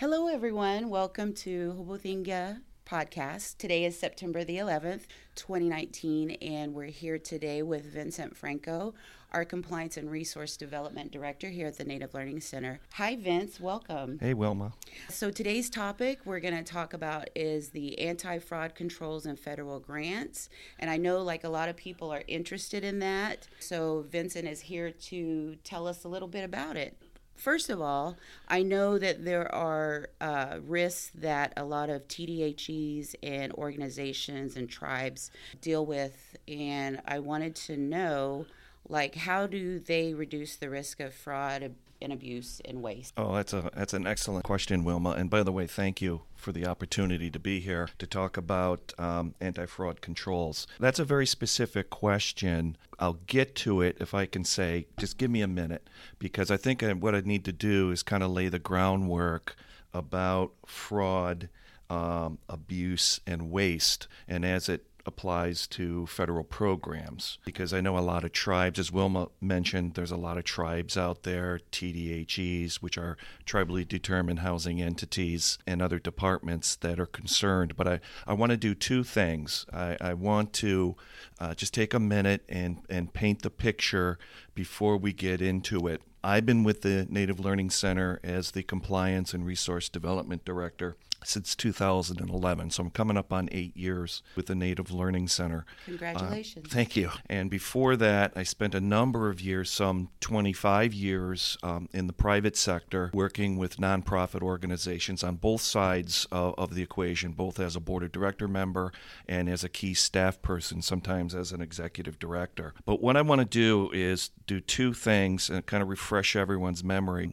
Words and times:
Hello, 0.00 0.28
everyone. 0.28 0.88
Welcome 0.88 1.34
to 1.34 1.74
Hobothinga 1.78 2.62
podcast. 2.86 3.58
Today 3.58 3.84
is 3.84 3.98
September 3.98 4.44
the 4.44 4.56
11th, 4.56 5.02
2019, 5.34 6.30
and 6.40 6.72
we're 6.72 6.86
here 6.86 7.18
today 7.18 7.60
with 7.60 7.84
Vincent 7.84 8.34
Franco, 8.34 8.94
our 9.30 9.44
Compliance 9.44 9.98
and 9.98 10.10
Resource 10.10 10.56
Development 10.56 11.12
Director 11.12 11.50
here 11.50 11.66
at 11.66 11.76
the 11.76 11.84
Native 11.84 12.14
Learning 12.14 12.40
Center. 12.40 12.80
Hi, 12.94 13.14
Vince. 13.14 13.60
Welcome. 13.60 14.18
Hey, 14.18 14.32
Wilma. 14.32 14.72
So, 15.10 15.30
today's 15.30 15.68
topic 15.68 16.20
we're 16.24 16.40
going 16.40 16.56
to 16.56 16.64
talk 16.64 16.94
about 16.94 17.28
is 17.36 17.68
the 17.68 17.98
anti 17.98 18.38
fraud 18.38 18.74
controls 18.74 19.26
and 19.26 19.38
federal 19.38 19.80
grants. 19.80 20.48
And 20.78 20.88
I 20.88 20.96
know, 20.96 21.18
like, 21.20 21.44
a 21.44 21.50
lot 21.50 21.68
of 21.68 21.76
people 21.76 22.10
are 22.10 22.24
interested 22.26 22.84
in 22.84 23.00
that. 23.00 23.48
So, 23.58 24.06
Vincent 24.08 24.48
is 24.48 24.62
here 24.62 24.92
to 24.92 25.56
tell 25.62 25.86
us 25.86 26.04
a 26.04 26.08
little 26.08 26.26
bit 26.26 26.42
about 26.42 26.78
it. 26.78 26.96
First 27.40 27.70
of 27.70 27.80
all, 27.80 28.18
I 28.48 28.62
know 28.62 28.98
that 28.98 29.24
there 29.24 29.52
are 29.54 30.10
uh, 30.20 30.58
risks 30.62 31.10
that 31.14 31.54
a 31.56 31.64
lot 31.64 31.88
of 31.88 32.06
TDHEs 32.06 33.14
and 33.22 33.50
organizations 33.54 34.56
and 34.56 34.68
tribes 34.68 35.30
deal 35.62 35.86
with, 35.86 36.36
and 36.46 37.00
I 37.06 37.18
wanted 37.20 37.56
to 37.56 37.78
know, 37.78 38.44
like, 38.86 39.14
how 39.14 39.46
do 39.46 39.78
they 39.78 40.12
reduce 40.12 40.56
the 40.56 40.68
risk 40.68 41.00
of 41.00 41.14
fraud, 41.14 41.74
and 42.02 42.12
abuse 42.12 42.60
and 42.64 42.82
waste? 42.82 43.14
Oh, 43.16 43.34
that's 43.34 43.52
a 43.52 43.70
that's 43.74 43.92
an 43.92 44.06
excellent 44.06 44.44
question, 44.44 44.84
Wilma. 44.84 45.10
And 45.10 45.30
by 45.30 45.42
the 45.42 45.52
way, 45.52 45.66
thank 45.66 46.00
you 46.00 46.22
for 46.34 46.52
the 46.52 46.66
opportunity 46.66 47.30
to 47.30 47.38
be 47.38 47.60
here 47.60 47.88
to 47.98 48.06
talk 48.06 48.36
about 48.36 48.92
um, 48.98 49.34
anti-fraud 49.40 50.00
controls. 50.00 50.66
That's 50.78 50.98
a 50.98 51.04
very 51.04 51.26
specific 51.26 51.90
question. 51.90 52.76
I'll 52.98 53.18
get 53.26 53.54
to 53.56 53.82
it 53.82 53.96
if 54.00 54.14
I 54.14 54.26
can 54.26 54.44
say, 54.44 54.86
just 54.98 55.18
give 55.18 55.30
me 55.30 55.42
a 55.42 55.48
minute, 55.48 55.88
because 56.18 56.50
I 56.50 56.56
think 56.56 56.82
what 56.82 57.14
I 57.14 57.20
need 57.20 57.44
to 57.44 57.52
do 57.52 57.90
is 57.90 58.02
kind 58.02 58.22
of 58.22 58.30
lay 58.30 58.48
the 58.48 58.58
groundwork 58.58 59.56
about 59.92 60.52
fraud. 60.66 61.48
Um, 61.88 62.38
abuse 62.48 63.18
and 63.26 63.50
waste, 63.50 64.06
and 64.28 64.44
as 64.44 64.68
it 64.68 64.86
applies 65.06 65.66
to 65.66 66.06
federal 66.06 66.44
programs 66.44 67.38
because 67.44 67.72
I 67.72 67.80
know 67.80 67.96
a 67.96 68.00
lot 68.00 68.24
of 68.24 68.32
tribes, 68.32 68.78
as 68.78 68.92
Wilma 68.92 69.28
mentioned, 69.40 69.94
there's 69.94 70.10
a 70.10 70.16
lot 70.16 70.38
of 70.38 70.44
tribes 70.44 70.96
out 70.96 71.22
there, 71.22 71.60
TDHEs, 71.72 72.76
which 72.76 72.98
are 72.98 73.16
tribally 73.46 73.86
determined 73.86 74.40
housing 74.40 74.80
entities, 74.80 75.58
and 75.66 75.80
other 75.80 75.98
departments 75.98 76.76
that 76.76 77.00
are 77.00 77.06
concerned. 77.06 77.76
But 77.76 77.88
I, 77.88 78.00
I 78.26 78.32
want 78.34 78.50
to 78.50 78.56
do 78.56 78.74
two 78.74 79.04
things. 79.04 79.66
I, 79.72 79.96
I 80.00 80.14
want 80.14 80.52
to 80.54 80.96
uh, 81.38 81.54
just 81.54 81.74
take 81.74 81.94
a 81.94 82.00
minute 82.00 82.44
and, 82.48 82.82
and 82.88 83.12
paint 83.12 83.42
the 83.42 83.50
picture 83.50 84.18
before 84.54 84.96
we 84.96 85.12
get 85.12 85.40
into 85.40 85.86
it. 85.86 86.02
I've 86.22 86.44
been 86.44 86.64
with 86.64 86.82
the 86.82 87.06
Native 87.08 87.40
Learning 87.40 87.70
Center 87.70 88.20
as 88.22 88.50
the 88.50 88.62
Compliance 88.62 89.32
and 89.32 89.46
Resource 89.46 89.88
Development 89.88 90.44
Director 90.44 90.96
since 91.24 91.54
2011. 91.54 92.70
So 92.70 92.82
I'm 92.82 92.90
coming 92.90 93.16
up 93.16 93.32
on 93.32 93.48
eight 93.52 93.76
years 93.76 94.22
with 94.36 94.46
the 94.46 94.54
Native 94.54 94.90
Learning 94.90 95.28
Center. 95.28 95.64
Congratulations. 95.84 96.66
Uh, 96.66 96.68
thank 96.68 96.96
you. 96.96 97.10
And 97.28 97.50
before 97.50 97.96
that, 97.96 98.32
I 98.36 98.42
spent 98.42 98.74
a 98.74 98.80
number 98.80 99.28
of 99.28 99.40
years, 99.40 99.70
some 99.70 100.10
25 100.20 100.92
years, 100.94 101.58
um, 101.62 101.88
in 101.92 102.06
the 102.06 102.12
private 102.12 102.56
sector, 102.56 103.10
working 103.12 103.56
with 103.56 103.76
nonprofit 103.76 104.42
organizations 104.42 105.22
on 105.22 105.36
both 105.36 105.60
sides 105.60 106.26
of, 106.30 106.54
of 106.56 106.74
the 106.74 106.82
equation, 106.82 107.32
both 107.32 107.60
as 107.60 107.76
a 107.76 107.80
board 107.80 108.02
of 108.02 108.12
director 108.12 108.48
member 108.48 108.92
and 109.28 109.48
as 109.48 109.64
a 109.64 109.68
key 109.68 109.94
staff 109.94 110.40
person, 110.42 110.82
sometimes 110.82 111.34
as 111.34 111.52
an 111.52 111.60
executive 111.60 112.18
director. 112.18 112.74
But 112.84 113.00
what 113.00 113.16
I 113.16 113.22
want 113.22 113.40
to 113.40 113.44
do 113.44 113.90
is 113.92 114.30
do 114.46 114.60
two 114.60 114.92
things 114.92 115.50
and 115.50 115.64
kind 115.66 115.82
of 115.82 115.88
refresh 115.88 116.36
everyone's 116.36 116.82
memory. 116.84 117.32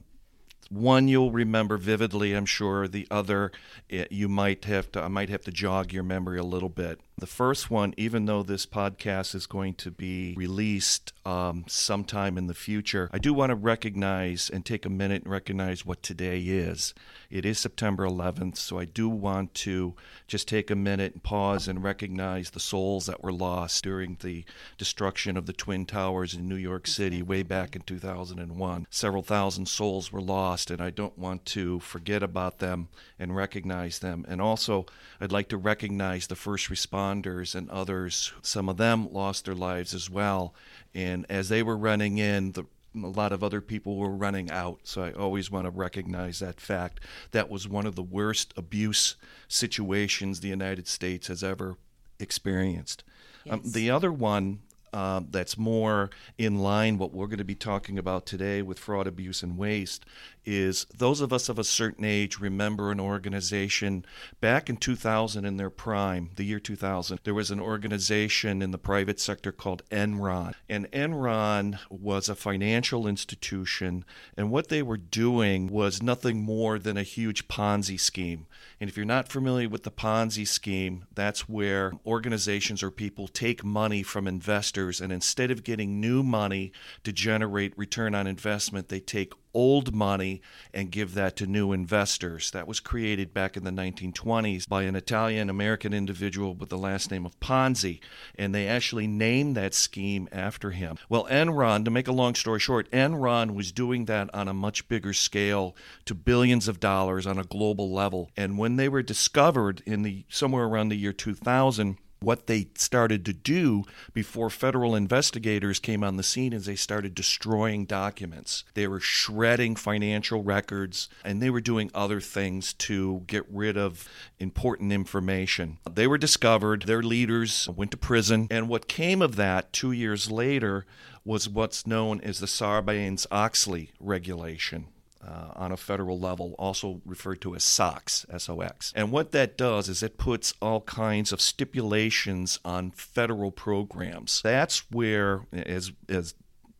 One 0.69 1.07
you'll 1.07 1.31
remember 1.31 1.77
vividly, 1.77 2.33
I'm 2.33 2.45
sure. 2.45 2.87
The 2.87 3.07
other, 3.09 3.51
it, 3.89 4.01
eh, 4.01 4.07
you 4.11 4.27
might 4.27 4.65
have 4.65 4.91
to, 4.93 5.01
I 5.01 5.07
might 5.07 5.29
have 5.29 5.43
to 5.45 5.51
jog 5.51 5.93
your 5.93 6.03
memory 6.03 6.39
a 6.39 6.43
little 6.43 6.69
bit. 6.69 6.99
The 7.19 7.25
first 7.25 7.71
one, 7.71 7.95
even 7.97 8.25
though 8.25 8.43
this 8.43 8.67
podcast 8.67 9.33
is 9.33 9.47
going 9.47 9.73
to 9.75 9.89
be 9.89 10.35
released 10.37 11.13
um, 11.25 11.65
sometime 11.67 12.37
in 12.37 12.45
the 12.45 12.53
future, 12.53 13.09
I 13.11 13.17
do 13.17 13.33
want 13.33 13.49
to 13.49 13.55
recognize 13.55 14.51
and 14.51 14.63
take 14.63 14.85
a 14.85 14.89
minute 14.89 15.23
and 15.23 15.31
recognize 15.31 15.83
what 15.83 16.03
today 16.03 16.41
is. 16.41 16.93
It 17.31 17.43
is 17.43 17.57
September 17.57 18.05
11th, 18.05 18.57
so 18.57 18.77
I 18.77 18.85
do 18.85 19.09
want 19.09 19.55
to 19.55 19.95
just 20.27 20.47
take 20.47 20.69
a 20.69 20.75
minute 20.75 21.13
and 21.13 21.23
pause 21.23 21.67
and 21.67 21.83
recognize 21.83 22.51
the 22.51 22.59
souls 22.59 23.07
that 23.07 23.23
were 23.23 23.33
lost 23.33 23.83
during 23.83 24.17
the 24.21 24.45
destruction 24.77 25.37
of 25.37 25.47
the 25.47 25.53
Twin 25.53 25.87
Towers 25.87 26.35
in 26.35 26.47
New 26.47 26.55
York 26.55 26.85
City 26.85 27.23
way 27.23 27.41
back 27.41 27.75
in 27.75 27.81
2001. 27.81 28.85
Several 28.91 29.23
thousand 29.23 29.65
souls 29.65 30.11
were 30.11 30.21
lost, 30.21 30.69
and 30.69 30.79
I 30.79 30.91
don't 30.91 31.17
want 31.17 31.45
to 31.47 31.79
forget 31.79 32.21
about 32.21 32.59
them 32.59 32.89
and 33.17 33.35
recognize 33.35 33.97
them. 33.97 34.23
And 34.27 34.39
also, 34.39 34.85
I'd 35.19 35.31
like 35.31 35.49
to 35.49 35.57
recognize 35.57 36.27
the 36.27 36.35
first 36.35 36.69
responders 36.69 37.06
responders 37.07 37.55
and 37.55 37.69
others, 37.69 38.33
some 38.41 38.69
of 38.69 38.77
them 38.77 39.11
lost 39.11 39.45
their 39.45 39.55
lives 39.55 39.93
as 39.93 40.09
well. 40.09 40.53
And 40.93 41.25
as 41.29 41.49
they 41.49 41.63
were 41.63 41.77
running 41.77 42.17
in, 42.17 42.53
the, 42.53 42.65
a 42.95 43.07
lot 43.07 43.31
of 43.31 43.43
other 43.43 43.61
people 43.61 43.97
were 43.97 44.09
running 44.09 44.49
out. 44.51 44.79
So 44.83 45.03
I 45.03 45.11
always 45.11 45.51
want 45.51 45.65
to 45.65 45.71
recognize 45.71 46.39
that 46.39 46.59
fact. 46.59 46.99
That 47.31 47.49
was 47.49 47.67
one 47.67 47.85
of 47.85 47.95
the 47.95 48.03
worst 48.03 48.53
abuse 48.57 49.15
situations 49.47 50.39
the 50.39 50.47
United 50.47 50.87
States 50.87 51.27
has 51.27 51.43
ever 51.43 51.75
experienced. 52.19 53.03
Um, 53.49 53.61
yes. 53.63 53.65
Um, 53.65 53.71
the 53.71 53.91
other 53.91 54.11
one 54.11 54.59
uh, 54.93 55.21
that's 55.29 55.57
more 55.57 56.09
in 56.37 56.59
line 56.59 56.97
what 56.97 57.13
we're 57.13 57.27
going 57.27 57.37
to 57.37 57.43
be 57.43 57.55
talking 57.55 57.97
about 57.97 58.25
today 58.25 58.61
with 58.61 58.79
fraud, 58.79 59.07
abuse, 59.07 59.43
and 59.43 59.57
waste 59.57 60.05
is 60.47 60.85
those 60.97 61.19
of 61.19 61.33
us 61.33 61.49
of 61.49 61.59
a 61.59 61.63
certain 61.63 62.05
age 62.05 62.39
remember 62.39 62.89
an 62.89 63.01
organization 63.01 64.05
back 64.39 64.69
in 64.69 64.77
2000 64.77 65.43
in 65.43 65.57
their 65.57 65.69
prime, 65.69 66.29
the 66.37 66.45
year 66.45 66.59
2000. 66.59 67.19
There 67.23 67.33
was 67.33 67.51
an 67.51 67.59
organization 67.59 68.61
in 68.61 68.71
the 68.71 68.77
private 68.77 69.19
sector 69.19 69.51
called 69.51 69.83
Enron, 69.91 70.53
and 70.69 70.89
Enron 70.91 71.77
was 71.89 72.29
a 72.29 72.35
financial 72.35 73.07
institution, 73.07 74.05
and 74.37 74.49
what 74.49 74.69
they 74.69 74.81
were 74.81 74.97
doing 74.97 75.67
was 75.67 76.01
nothing 76.01 76.41
more 76.41 76.79
than 76.79 76.95
a 76.95 77.03
huge 77.03 77.49
Ponzi 77.49 77.99
scheme. 77.99 78.47
And 78.79 78.89
if 78.89 78.95
you're 78.95 79.05
not 79.05 79.27
familiar 79.27 79.67
with 79.67 79.83
the 79.83 79.91
Ponzi 79.91 80.47
scheme, 80.47 81.05
that's 81.13 81.49
where 81.49 81.91
organizations 82.05 82.81
or 82.81 82.91
people 82.91 83.27
take 83.27 83.65
money 83.65 84.01
from 84.01 84.27
investors, 84.27 84.76
and 84.77 85.11
instead 85.11 85.49
of 85.49 85.63
getting 85.63 85.99
new 85.99 86.21
money 86.21 86.71
to 87.03 87.11
generate 87.11 87.77
return 87.77 88.13
on 88.13 88.27
investment, 88.27 88.89
they 88.89 88.99
take 88.99 89.33
old 89.57 89.91
money 89.91 90.39
and 90.71 90.91
give 90.91 91.15
that 91.15 91.35
to 91.35 91.47
new 91.47 91.71
investors. 91.73 92.51
That 92.51 92.67
was 92.67 92.79
created 92.79 93.33
back 93.33 93.57
in 93.57 93.63
the 93.63 93.71
1920s 93.71 94.69
by 94.69 94.83
an 94.83 94.95
Italian 94.95 95.49
American 95.49 95.95
individual 95.95 96.53
with 96.53 96.69
the 96.69 96.77
last 96.77 97.09
name 97.09 97.25
of 97.25 97.39
Ponzi, 97.39 97.99
and 98.35 98.53
they 98.53 98.67
actually 98.67 99.07
named 99.07 99.57
that 99.57 99.73
scheme 99.73 100.29
after 100.31 100.71
him. 100.71 100.97
Well, 101.09 101.25
Enron, 101.25 101.85
to 101.85 101.91
make 101.91 102.07
a 102.07 102.11
long 102.11 102.35
story 102.35 102.59
short, 102.59 102.89
Enron 102.91 103.55
was 103.55 103.71
doing 103.71 104.05
that 104.05 104.29
on 104.31 104.47
a 104.47 104.53
much 104.53 104.87
bigger 104.87 105.13
scale 105.13 105.75
to 106.05 106.13
billions 106.13 106.67
of 106.67 106.79
dollars 106.79 107.25
on 107.25 107.39
a 107.39 107.43
global 107.43 107.91
level. 107.91 108.29
And 108.37 108.59
when 108.59 108.75
they 108.75 108.87
were 108.87 109.01
discovered 109.01 109.81
in 109.87 110.03
the 110.03 110.25
somewhere 110.29 110.65
around 110.65 110.89
the 110.89 110.95
year 110.95 111.13
2000, 111.13 111.97
what 112.19 112.47
they 112.47 112.67
started 112.75 113.25
to 113.25 113.33
do 113.33 113.83
before 114.13 114.49
federal 114.49 114.95
investigators 114.95 115.79
came 115.79 116.03
on 116.03 116.17
the 116.17 116.23
scene 116.23 116.53
is 116.53 116.65
they 116.65 116.75
started 116.75 117.13
destroying 117.13 117.85
documents. 117.85 118.63
They 118.73 118.87
were 118.87 118.99
shredding 118.99 119.75
financial 119.75 120.43
records 120.43 121.09
and 121.23 121.41
they 121.41 121.49
were 121.49 121.61
doing 121.61 121.91
other 121.93 122.19
things 122.19 122.73
to 122.73 123.23
get 123.27 123.45
rid 123.49 123.77
of 123.77 124.07
important 124.39 124.91
information. 124.91 125.77
They 125.89 126.07
were 126.07 126.17
discovered, 126.17 126.83
their 126.83 127.03
leaders 127.03 127.67
went 127.69 127.91
to 127.91 127.97
prison, 127.97 128.47
and 128.49 128.67
what 128.67 128.87
came 128.87 129.21
of 129.21 129.35
that 129.35 129.71
two 129.73 129.91
years 129.91 130.31
later 130.31 130.85
was 131.23 131.49
what's 131.49 131.85
known 131.85 132.21
as 132.21 132.39
the 132.39 132.47
Sarbanes 132.47 133.27
Oxley 133.31 133.91
regulation 133.99 134.87
uh, 135.27 135.51
on 135.55 135.71
a 135.71 135.77
federal 135.77 136.19
level, 136.19 136.55
also 136.57 137.01
referred 137.05 137.41
to 137.41 137.55
as 137.55 137.63
SOX, 137.63 138.25
S-O-X. 138.31 138.93
And 138.95 139.11
what 139.11 139.31
that 139.33 139.57
does 139.57 139.89
is 139.89 140.01
it 140.01 140.17
puts 140.17 140.53
all 140.61 140.81
kinds 140.81 141.31
of 141.31 141.41
stipulations 141.41 142.59
on 142.63 142.91
federal 142.91 143.51
programs. 143.51 144.41
That's 144.41 144.89
where, 144.91 145.41
as, 145.51 145.91
as 146.07 146.33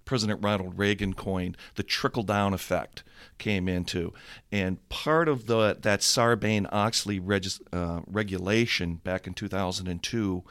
President 0.06 0.42
Ronald 0.42 0.78
Reagan 0.80 1.14
coined, 1.14 1.58
the 1.76 1.84
trickle 1.84 2.24
down 2.24 2.54
effect 2.54 3.04
came 3.38 3.68
into. 3.68 4.14
And 4.52 4.88
part 4.90 5.28
of 5.28 5.48
the 5.48 5.78
that 5.82 6.00
Sarbanes 6.00 6.70
Oxley 6.72 7.20
uh, 7.20 8.02
regulation 8.08 8.96
back 8.96 9.28
in 9.28 9.34
2002 9.34 10.44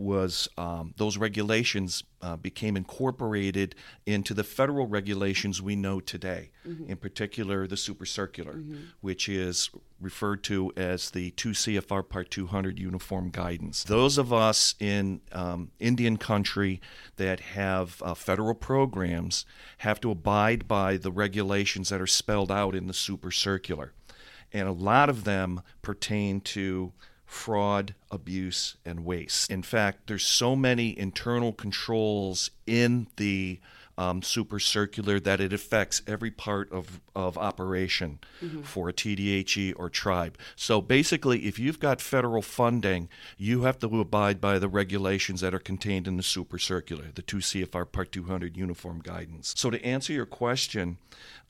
was 0.00 0.48
um, 0.56 0.94
those 0.96 1.18
regulations 1.18 2.02
uh, 2.22 2.36
became 2.36 2.76
incorporated 2.76 3.74
into 4.06 4.32
the 4.32 4.42
federal 4.42 4.86
regulations 4.86 5.60
we 5.60 5.76
know 5.76 6.00
today, 6.00 6.50
mm-hmm. 6.66 6.90
in 6.90 6.96
particular 6.96 7.66
the 7.66 7.76
super 7.76 8.06
circular, 8.06 8.54
mm-hmm. 8.54 8.76
which 9.00 9.28
is 9.28 9.70
referred 10.00 10.42
to 10.42 10.72
as 10.76 11.10
the 11.10 11.30
2 11.32 11.50
CFR 11.50 12.08
Part 12.08 12.30
200 12.30 12.78
Uniform 12.78 13.30
Guidance. 13.30 13.84
Those 13.84 14.16
of 14.16 14.32
us 14.32 14.74
in 14.80 15.20
um, 15.32 15.70
Indian 15.78 16.16
country 16.16 16.80
that 17.16 17.40
have 17.40 18.02
uh, 18.02 18.14
federal 18.14 18.54
programs 18.54 19.44
have 19.78 20.00
to 20.00 20.10
abide 20.10 20.66
by 20.66 20.96
the 20.96 21.12
regulations 21.12 21.90
that 21.90 22.00
are 22.00 22.06
spelled 22.06 22.50
out 22.50 22.74
in 22.74 22.86
the 22.86 22.94
super 22.94 23.30
circular. 23.30 23.92
and 24.52 24.66
a 24.66 24.72
lot 24.72 25.08
of 25.08 25.24
them 25.24 25.62
pertain 25.82 26.40
to 26.40 26.92
fraud, 27.30 27.94
abuse, 28.10 28.76
and 28.84 29.04
waste. 29.04 29.48
In 29.52 29.62
fact, 29.62 30.08
there's 30.08 30.26
so 30.26 30.56
many 30.56 30.98
internal 30.98 31.52
controls 31.52 32.50
in 32.66 33.06
the 33.16 33.60
um, 33.96 34.20
super 34.20 34.58
circular 34.58 35.20
that 35.20 35.40
it 35.40 35.52
affects 35.52 36.02
every 36.08 36.32
part 36.32 36.72
of, 36.72 37.00
of 37.14 37.38
operation 37.38 38.18
mm-hmm. 38.42 38.62
for 38.62 38.88
a 38.88 38.92
TDHE 38.92 39.74
or 39.76 39.88
tribe. 39.88 40.38
So 40.56 40.80
basically, 40.80 41.46
if 41.46 41.56
you've 41.56 41.78
got 41.78 42.00
federal 42.00 42.42
funding, 42.42 43.08
you 43.38 43.62
have 43.62 43.78
to 43.78 44.00
abide 44.00 44.40
by 44.40 44.58
the 44.58 44.68
regulations 44.68 45.40
that 45.40 45.54
are 45.54 45.60
contained 45.60 46.08
in 46.08 46.16
the 46.16 46.24
super 46.24 46.58
circular, 46.58 47.06
the 47.14 47.22
2 47.22 47.36
CFR 47.36 47.92
Part 47.92 48.10
200 48.10 48.56
Uniform 48.56 49.00
Guidance. 49.04 49.54
So 49.56 49.70
to 49.70 49.84
answer 49.84 50.12
your 50.12 50.26
question, 50.26 50.98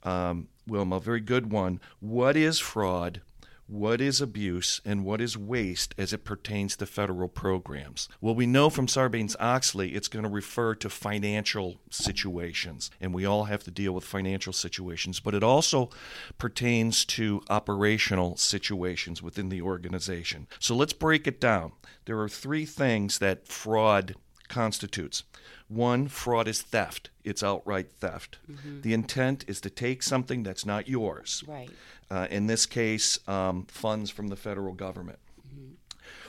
um, 0.03 0.49
Wilma, 0.67 1.01
very 1.01 1.21
good 1.21 1.51
one. 1.51 1.81
What 2.01 2.37
is 2.37 2.59
fraud? 2.59 3.23
What 3.71 4.01
is 4.01 4.21
abuse 4.21 4.81
and 4.85 5.05
what 5.05 5.21
is 5.21 5.39
waste 5.39 5.95
as 5.97 6.13
it 6.13 6.25
pertains 6.25 6.77
to 6.77 6.87
federal 6.87 7.29
programs? 7.29 8.09
Well, 8.21 8.35
we 8.35 8.47
know 8.47 8.69
from 8.69 8.89
Sarbanes 8.89 9.37
Oxley 9.39 9.95
it's 9.95 10.09
going 10.09 10.25
to 10.25 10.29
refer 10.29 10.75
to 10.77 10.91
financial 10.91 11.81
situations, 11.89 12.91
and 13.01 13.15
we 13.15 13.25
all 13.25 13.45
have 13.45 13.63
to 13.65 13.71
deal 13.71 13.93
with 13.93 14.05
financial 14.05 14.53
situations, 14.53 15.21
but 15.21 15.35
it 15.35 15.45
also 15.45 15.91
pertains 16.37 17.05
to 17.07 17.43
operational 17.49 18.37
situations 18.37 19.23
within 19.23 19.51
the 19.51 19.63
organization. 19.63 20.49
So 20.59 20.75
let's 20.75 20.93
break 20.93 21.29
it 21.29 21.41
down. 21.41 21.73
There 22.07 22.19
are 22.19 22.29
three 22.29 22.67
things 22.67 23.19
that 23.19 23.47
fraud 23.47 24.17
constitutes. 24.49 25.23
One, 25.69 26.09
fraud 26.09 26.49
is 26.49 26.63
theft. 26.63 27.11
It's 27.23 27.45
outright 27.45 27.93
theft. 27.93 28.39
Mm-hmm. 28.51 28.81
The 28.81 28.93
intent 28.93 29.45
is 29.47 29.61
to 29.61 29.71
take 29.71 30.03
something 30.03 30.43
that's 30.43 30.67
not 30.67 30.89
yours. 30.89 31.45
Right. 31.47 31.71
Uh, 32.11 32.27
in 32.31 32.47
this 32.47 32.67
case, 32.67 33.21
um, 33.29 33.65
funds 33.67 34.11
from 34.11 34.29
the 34.29 34.37
federal 34.37 34.75
government. 34.75 35.19
Mm-hmm. 35.47 35.75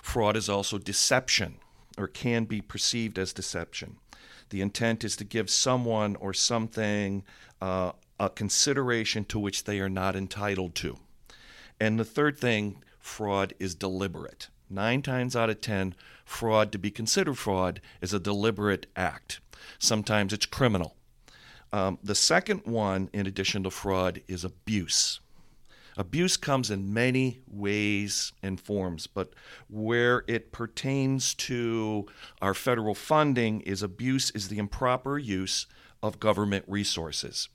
Fraud 0.01 0.37
is 0.37 0.47
also 0.47 0.77
deception, 0.77 1.55
or 1.97 2.07
can 2.07 2.45
be 2.45 2.61
perceived 2.61 3.17
as 3.17 3.33
deception. 3.33 3.97
The 4.49 4.61
intent 4.61 5.03
is 5.03 5.15
to 5.15 5.23
give 5.23 5.49
someone 5.49 6.15
or 6.17 6.33
something 6.33 7.23
uh, 7.61 7.93
a 8.19 8.29
consideration 8.29 9.25
to 9.25 9.39
which 9.39 9.63
they 9.63 9.79
are 9.79 9.89
not 9.89 10.15
entitled 10.15 10.75
to. 10.75 10.97
And 11.79 11.99
the 11.99 12.05
third 12.05 12.37
thing, 12.37 12.83
fraud 12.99 13.53
is 13.59 13.73
deliberate. 13.73 14.49
Nine 14.69 15.01
times 15.01 15.35
out 15.35 15.49
of 15.49 15.61
ten, 15.61 15.95
fraud 16.23 16.71
to 16.71 16.77
be 16.77 16.91
considered 16.91 17.37
fraud 17.37 17.81
is 18.01 18.13
a 18.13 18.19
deliberate 18.19 18.85
act. 18.95 19.39
Sometimes 19.79 20.31
it's 20.31 20.45
criminal. 20.45 20.95
Um, 21.73 21.97
the 22.03 22.15
second 22.15 22.61
one, 22.65 23.09
in 23.13 23.25
addition 23.25 23.63
to 23.63 23.71
fraud, 23.71 24.21
is 24.27 24.43
abuse. 24.43 25.19
Abuse 25.97 26.38
comes 26.38 26.71
in 26.71 26.93
many 26.93 27.41
ways 27.47 28.33
and 28.41 28.59
forms, 28.59 29.07
but 29.07 29.33
where 29.69 30.23
it 30.27 30.51
pertains 30.51 31.33
to 31.35 32.05
our 32.41 32.53
federal 32.53 32.95
funding 32.95 33.61
is 33.61 33.83
abuse 33.83 34.31
is 34.31 34.47
the 34.47 34.57
improper 34.57 35.17
use 35.17 35.67
of 36.01 36.19
government 36.19 36.65
resources. 36.67 37.49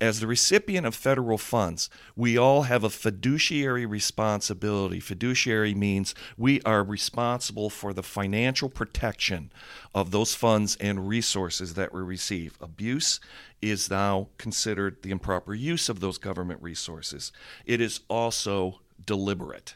As 0.00 0.20
the 0.20 0.26
recipient 0.26 0.86
of 0.86 0.94
federal 0.94 1.38
funds, 1.38 1.90
we 2.16 2.36
all 2.36 2.62
have 2.62 2.84
a 2.84 2.90
fiduciary 2.90 3.86
responsibility. 3.86 5.00
Fiduciary 5.00 5.74
means 5.74 6.14
we 6.36 6.60
are 6.62 6.82
responsible 6.82 7.70
for 7.70 7.92
the 7.92 8.02
financial 8.02 8.68
protection 8.68 9.52
of 9.94 10.10
those 10.10 10.34
funds 10.34 10.76
and 10.76 11.08
resources 11.08 11.74
that 11.74 11.92
we 11.92 12.00
receive. 12.00 12.56
Abuse 12.60 13.20
is 13.60 13.90
now 13.90 14.28
considered 14.38 15.02
the 15.02 15.10
improper 15.10 15.54
use 15.54 15.88
of 15.88 16.00
those 16.00 16.18
government 16.18 16.62
resources. 16.62 17.32
It 17.66 17.80
is 17.80 18.00
also 18.08 18.80
deliberate. 19.04 19.74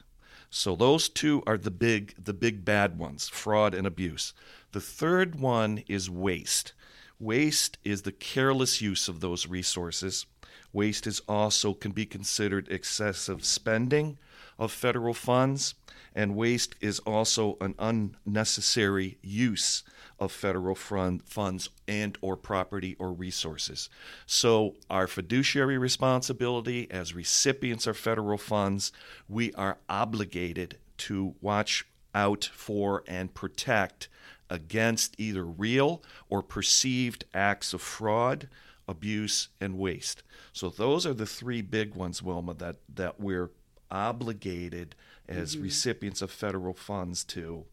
So 0.50 0.76
those 0.76 1.08
two 1.08 1.42
are 1.46 1.58
the 1.58 1.72
big 1.72 2.14
the 2.22 2.32
big 2.32 2.64
bad 2.64 2.96
ones, 2.96 3.28
fraud 3.28 3.74
and 3.74 3.86
abuse. 3.86 4.32
The 4.70 4.80
third 4.80 5.40
one 5.40 5.82
is 5.88 6.08
waste. 6.08 6.72
Waste 7.20 7.78
is 7.84 8.02
the 8.02 8.12
careless 8.12 8.80
use 8.80 9.08
of 9.08 9.20
those 9.20 9.46
resources. 9.46 10.26
Waste 10.72 11.06
is 11.06 11.20
also 11.28 11.72
can 11.72 11.92
be 11.92 12.04
considered 12.04 12.68
excessive 12.68 13.44
spending 13.44 14.18
of 14.58 14.72
federal 14.72 15.14
funds, 15.14 15.74
and 16.14 16.34
waste 16.34 16.74
is 16.80 16.98
also 17.00 17.56
an 17.60 17.74
unnecessary 17.78 19.18
use 19.22 19.84
of 20.18 20.32
federal 20.32 20.74
fund, 20.74 21.22
funds 21.24 21.70
and 21.88 22.16
or 22.20 22.36
property 22.36 22.96
or 22.98 23.12
resources. 23.12 23.88
So 24.26 24.76
our 24.90 25.06
fiduciary 25.06 25.78
responsibility 25.78 26.90
as 26.90 27.14
recipients 27.14 27.86
of 27.86 27.96
federal 27.96 28.38
funds, 28.38 28.92
we 29.28 29.52
are 29.54 29.78
obligated 29.88 30.78
to 30.98 31.34
watch 31.40 31.86
out 32.14 32.48
for 32.52 33.02
and 33.08 33.34
protect 33.34 34.08
against 34.50 35.18
either 35.18 35.44
real 35.44 36.02
or 36.28 36.42
perceived 36.42 37.24
acts 37.34 37.72
of 37.72 37.80
fraud, 37.80 38.48
abuse, 38.86 39.48
and 39.60 39.78
waste. 39.78 40.22
So 40.52 40.68
those 40.68 41.06
are 41.06 41.14
the 41.14 41.26
three 41.26 41.62
big 41.62 41.94
ones, 41.94 42.22
Wilma, 42.22 42.54
that, 42.54 42.76
that 42.94 43.20
we're 43.20 43.50
obligated 43.90 44.94
as 45.28 45.54
mm-hmm. 45.54 45.64
recipients 45.64 46.22
of 46.22 46.30
federal 46.30 46.74
funds 46.74 47.24
to 47.24 47.64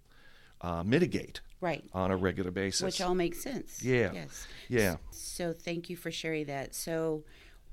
uh, 0.62 0.84
mitigate 0.84 1.42
right. 1.60 1.84
on 1.94 2.12
a 2.12 2.18
regular 2.18 2.52
basis. 2.52 2.82
Which 2.82 3.02
all 3.02 3.16
makes 3.16 3.42
sense. 3.42 3.84
Yeah. 3.84 4.12
Yes. 4.14 4.48
Yeah. 4.70 4.96
So 5.12 5.54
thank 5.54 5.90
you 5.90 5.96
for 5.96 6.12
sharing 6.12 6.46
that. 6.46 6.76
So 6.76 7.24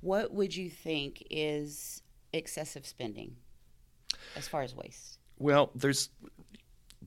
what 0.00 0.32
would 0.32 0.54
you 0.54 0.70
think 0.70 1.22
is 1.30 2.02
excessive 2.32 2.86
spending 2.86 3.36
as 4.36 4.48
far 4.48 4.62
as 4.62 4.74
waste? 4.74 5.18
Well 5.38 5.70
there's 5.74 6.10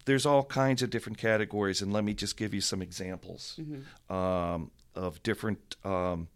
there's 0.05 0.25
all 0.25 0.43
kinds 0.43 0.81
of 0.81 0.89
different 0.89 1.17
categories, 1.17 1.81
and 1.81 1.91
let 1.93 2.03
me 2.03 2.13
just 2.13 2.37
give 2.37 2.53
you 2.53 2.61
some 2.61 2.81
examples 2.81 3.59
mm-hmm. 3.59 4.13
um, 4.13 4.71
of 4.95 5.21
different 5.23 5.75
um, 5.83 6.27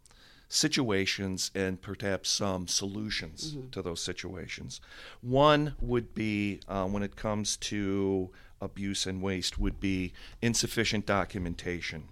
situations 0.50 1.52
and 1.56 1.82
perhaps 1.82 2.30
some 2.30 2.68
solutions 2.68 3.54
mm-hmm. 3.54 3.70
to 3.70 3.82
those 3.82 4.02
situations. 4.02 4.82
One 5.22 5.76
would 5.82 6.14
be 6.14 6.60
uh, 6.68 6.86
when 6.86 7.04
it 7.04 7.16
comes 7.16 7.58
to 7.58 8.30
abuse 8.62 9.06
and 9.06 9.22
waste 9.22 9.60
would 9.60 9.80
be 9.80 10.14
insufficient 10.42 11.06
documentation. 11.06 12.06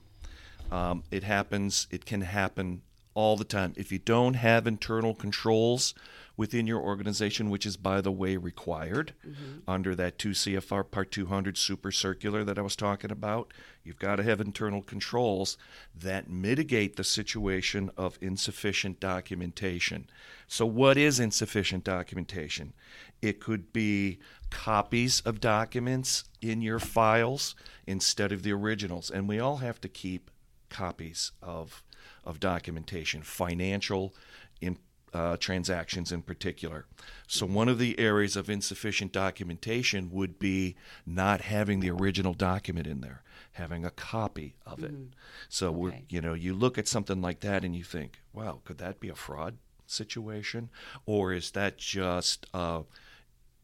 Um, 0.71 1.03
it 1.11 1.23
happens. 1.23 1.87
It 1.91 2.05
can 2.05 2.21
happen 2.21 2.81
all 3.13 3.37
the 3.37 3.43
time. 3.43 3.73
If 3.75 3.91
you 3.91 3.99
don't 3.99 4.33
have 4.33 4.65
internal 4.65 5.13
controls 5.13 5.93
within 6.35 6.65
your 6.65 6.81
organization, 6.81 7.49
which 7.49 7.65
is, 7.65 7.77
by 7.77 8.01
the 8.01 8.11
way, 8.11 8.37
required 8.37 9.13
mm-hmm. 9.25 9.59
under 9.67 9.93
that 9.95 10.17
2 10.17 10.31
CFR 10.31 10.89
Part 10.89 11.11
200 11.11 11.57
super 11.57 11.91
circular 11.91 12.43
that 12.43 12.57
I 12.57 12.61
was 12.61 12.75
talking 12.75 13.11
about. 13.11 13.53
You've 13.83 13.99
got 13.99 14.15
to 14.15 14.23
have 14.23 14.41
internal 14.41 14.81
controls 14.81 15.57
that 15.95 16.29
mitigate 16.29 16.95
the 16.95 17.03
situation 17.03 17.91
of 17.95 18.17
insufficient 18.21 18.99
documentation. 18.99 20.09
So, 20.47 20.65
what 20.65 20.97
is 20.97 21.19
insufficient 21.19 21.83
documentation? 21.83 22.73
It 23.21 23.39
could 23.39 23.71
be 23.71 24.19
copies 24.49 25.21
of 25.21 25.39
documents 25.39 26.23
in 26.41 26.61
your 26.61 26.79
files 26.79 27.55
instead 27.85 28.31
of 28.31 28.43
the 28.43 28.53
originals, 28.53 29.11
and 29.11 29.27
we 29.27 29.39
all 29.39 29.57
have 29.57 29.79
to 29.81 29.87
keep 29.87 30.31
copies 30.69 31.31
of 31.41 31.83
of 32.25 32.39
documentation, 32.39 33.21
financial, 33.21 34.13
in, 34.61 34.77
uh, 35.13 35.37
transactions 35.37 36.11
in 36.11 36.21
particular. 36.21 36.85
So, 37.27 37.45
one 37.45 37.69
of 37.69 37.77
the 37.77 37.99
areas 37.99 38.35
of 38.35 38.49
insufficient 38.49 39.11
documentation 39.11 40.09
would 40.11 40.39
be 40.39 40.75
not 41.05 41.41
having 41.41 41.79
the 41.79 41.91
original 41.91 42.33
document 42.33 42.87
in 42.87 43.01
there, 43.01 43.23
having 43.53 43.85
a 43.85 43.91
copy 43.91 44.55
of 44.65 44.83
it. 44.83 44.93
Mm-hmm. 44.93 45.11
So, 45.49 45.67
okay. 45.67 45.77
we're, 45.77 45.93
you 46.09 46.21
know, 46.21 46.33
you 46.33 46.53
look 46.53 46.77
at 46.77 46.87
something 46.87 47.21
like 47.21 47.41
that 47.41 47.63
and 47.63 47.75
you 47.75 47.83
think, 47.83 48.19
wow, 48.33 48.61
could 48.65 48.79
that 48.79 48.99
be 48.99 49.09
a 49.09 49.15
fraud 49.15 49.57
situation? 49.85 50.69
Or 51.05 51.31
is 51.31 51.51
that 51.51 51.77
just 51.77 52.47
uh, 52.53 52.83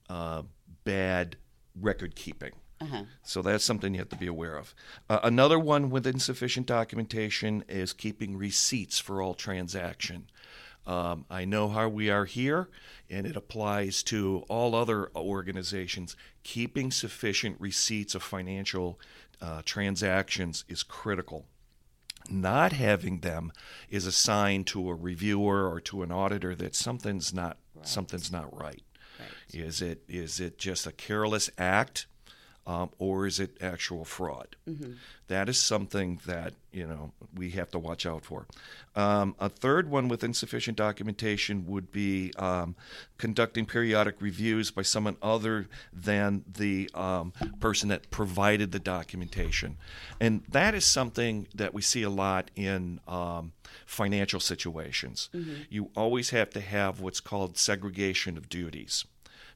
uh, 0.10 0.44
bad 0.84 1.38
record 1.76 2.16
keeping? 2.16 2.52
Uh-huh. 2.82 3.04
So 3.24 3.42
that's 3.42 3.66
something 3.66 3.94
you 3.94 4.00
have 4.00 4.10
to 4.10 4.16
be 4.16 4.28
aware 4.28 4.56
of. 4.56 4.74
Uh, 5.10 5.20
another 5.24 5.60
one 5.60 5.90
with 5.90 6.08
insufficient 6.08 6.66
documentation 6.66 7.66
is 7.68 7.92
keeping 7.92 8.38
receipts 8.38 9.00
for 9.00 9.22
all 9.22 9.34
transaction. 9.34 10.28
Um, 10.88 11.26
I 11.30 11.46
know 11.46 11.68
how 11.68 11.88
we 11.88 12.10
are 12.10 12.26
here, 12.26 12.70
and 13.10 13.28
it 13.28 13.36
applies 13.36 14.02
to 14.04 14.44
all 14.50 14.74
other 14.74 15.12
organizations. 15.16 16.16
Keeping 16.44 16.92
sufficient 16.92 17.58
receipts 17.60 18.16
of 18.16 18.24
financial 18.24 19.00
uh, 19.42 19.62
transactions 19.66 20.66
is 20.68 20.84
critical. 20.84 21.46
Not 22.30 22.74
having 22.74 23.20
them 23.20 23.52
is 23.90 24.06
a 24.06 24.12
sign 24.12 24.64
to 24.66 24.90
a 24.90 24.96
reviewer 24.96 25.70
or 25.70 25.80
to 25.82 26.04
an 26.04 26.12
auditor 26.12 26.56
that 26.56 26.76
something's 26.76 27.34
not 27.34 27.58
right. 27.76 27.88
something's 27.88 28.32
not 28.32 28.56
right. 28.56 28.84
right. 29.20 29.30
Is 29.52 29.82
it 29.82 30.04
is 30.08 30.40
it 30.40 30.58
just 30.58 30.86
a 30.86 30.92
careless 30.92 31.50
act? 31.58 32.08
Um, 32.70 32.92
or 33.00 33.26
is 33.26 33.40
it 33.40 33.58
actual 33.62 34.06
fraud? 34.06 34.56
That 35.28 35.50
is 35.50 35.58
something 35.58 36.20
that 36.28 36.54
you 36.72 36.86
know 36.86 37.12
we 37.36 37.50
have 37.52 37.72
to 37.72 37.80
watch 37.80 38.06
out 38.06 38.24
for. 38.24 38.46
Um, 38.96 39.36
a 39.40 39.50
third 39.50 39.90
one 39.90 40.08
with 40.08 40.24
insufficient 40.24 40.78
documentation 40.78 41.66
would 41.66 41.92
be 41.92 42.32
um, 42.38 42.76
conducting 43.18 43.66
periodic 43.66 44.22
reviews 44.22 44.70
by 44.70 44.84
someone 44.84 45.18
other 45.22 45.68
than 45.92 46.44
the 46.48 46.90
um, 46.94 47.34
person 47.60 47.90
that 47.90 48.12
provided 48.12 48.72
the 48.72 48.80
documentation, 48.80 49.78
and 50.20 50.44
that 50.48 50.76
is 50.76 50.86
something 50.86 51.48
that 51.56 51.74
we 51.74 51.82
see 51.82 52.04
a 52.04 52.10
lot 52.10 52.52
in 52.56 53.00
um, 53.08 53.54
financial 53.88 54.40
situations. 54.40 55.30
You 55.72 55.90
always 55.96 56.30
have 56.30 56.52
to 56.52 56.62
have 56.62 57.02
what's 57.02 57.20
called 57.20 57.58
segregation 57.58 58.38
of 58.38 58.48
duties. 58.48 59.06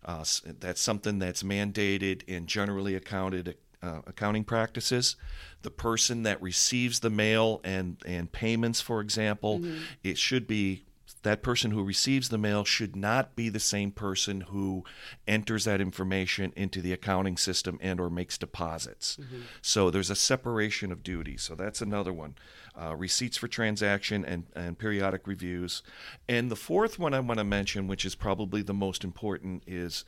Uh, 0.06 0.24
that's 0.60 0.82
something 0.82 1.20
that's 1.20 1.44
mandated 1.44 2.24
in 2.28 2.46
generally 2.46 2.96
accounted 2.96 3.56
uh, 3.82 4.02
accounting 4.08 4.44
practices. 4.44 5.16
The 5.62 5.72
person 5.72 6.24
that 6.24 6.42
receives 6.42 7.02
the 7.02 7.10
mail 7.10 7.62
and, 7.64 7.98
and 8.06 8.32
payments, 8.32 8.82
for 8.82 9.02
example, 9.02 9.62
it 10.04 10.18
should 10.18 10.48
be 10.48 10.86
that 11.24 11.42
person 11.42 11.72
who 11.72 11.84
receives 11.84 12.30
the 12.30 12.38
mail 12.38 12.64
should 12.64 12.96
not 12.96 13.36
be 13.36 13.50
the 13.50 13.60
same 13.60 13.92
person 13.92 14.42
who 14.42 14.84
enters 15.28 15.64
that 15.66 15.82
information 15.82 16.54
into 16.56 16.82
the 16.82 16.94
accounting 16.94 17.38
system 17.38 17.78
and 17.82 18.00
or 18.00 18.10
makes 18.10 18.38
deposits. 18.38 19.18
So 19.62 19.90
there's 19.90 20.10
a 20.10 20.16
separation 20.16 20.92
of 20.92 21.04
duties. 21.04 21.42
So 21.42 21.56
that's 21.56 21.82
another 21.82 22.14
one. 22.14 22.36
Uh, 22.80 22.96
receipts 22.96 23.38
for 23.38 23.48
transaction 23.48 24.26
and, 24.26 24.46
and 24.56 24.78
periodic 24.78 25.28
reviews. 25.28 25.82
And 26.28 26.50
the 26.50 26.56
fourth 26.56 26.98
one 27.00 27.14
i 27.14 27.20
want 27.20 27.38
to 27.38 27.44
mention 27.44 27.88
which 27.88 28.04
is 28.06 28.16
probably 28.16 28.62
the 28.62 28.74
most 28.74 29.04
important 29.04 29.64
is 29.68 30.06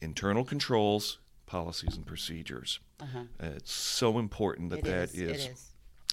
internal 0.00 0.44
controls 0.44 1.18
policies 1.46 1.96
and 1.96 2.04
procedures. 2.06 2.80
Uh-huh. 3.00 3.22
it's 3.40 3.72
so 3.72 4.18
important 4.18 4.70
that 4.70 4.80
It 4.80 4.84
that 4.84 5.14
is, 5.14 5.46
is. 5.46 5.72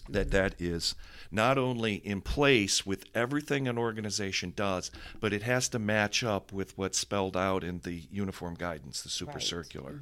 That 0.09 0.31
that 0.31 0.55
is 0.61 0.95
not 1.31 1.57
only 1.57 1.95
in 1.95 2.21
place 2.21 2.85
with 2.85 3.05
everything 3.15 3.67
an 3.67 3.77
organization 3.77 4.53
does, 4.55 4.91
but 5.19 5.33
it 5.33 5.41
has 5.43 5.67
to 5.69 5.79
match 5.79 6.23
up 6.23 6.53
with 6.53 6.77
what's 6.77 6.97
spelled 6.97 7.35
out 7.35 7.63
in 7.63 7.79
the 7.79 8.03
uniform 8.11 8.53
guidance, 8.55 9.01
the 9.01 9.09
super 9.09 9.33
Right. 9.33 9.41
circular. 9.43 9.99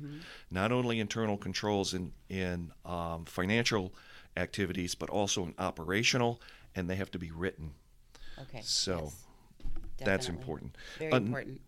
Not 0.51 0.71
only 0.71 0.99
internal 0.99 1.37
controls 1.37 1.93
in 1.93 2.11
in 2.29 2.71
um, 2.85 3.25
financial 3.25 3.93
activities, 4.35 4.95
but 4.95 5.09
also 5.09 5.43
in 5.45 5.53
operational, 5.57 6.41
and 6.75 6.89
they 6.89 6.95
have 6.95 7.11
to 7.11 7.19
be 7.19 7.31
written. 7.31 7.73
Okay. 8.41 8.61
So 8.63 9.13
yes, 9.99 10.05
That's 10.05 10.27
important. 10.27 10.75
Very 10.99 11.11
An- 11.11 11.27
important. 11.27 11.61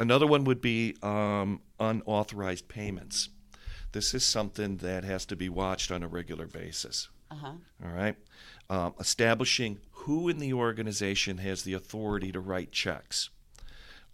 Another 0.00 0.26
one 0.26 0.44
would 0.44 0.60
be 0.60 0.96
um, 1.02 1.60
unauthorized 1.80 2.68
payments. 2.68 3.28
This 3.92 4.14
is 4.14 4.24
something 4.24 4.78
that 4.78 5.04
has 5.04 5.24
to 5.26 5.36
be 5.36 5.48
watched 5.48 5.90
on 5.90 6.02
a 6.02 6.08
regular 6.08 6.46
basis. 6.46 7.08
Uh 7.30 7.34
huh. 7.36 7.52
All 7.84 7.90
right. 7.92 8.16
Um, 8.70 8.94
establishing 9.00 9.78
who 9.90 10.28
in 10.28 10.38
the 10.38 10.52
organization 10.52 11.38
has 11.38 11.62
the 11.62 11.74
authority 11.74 12.32
to 12.32 12.40
write 12.40 12.72
checks 12.72 13.30